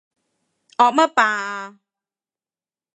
[0.77, 1.79] 惡乜霸啊？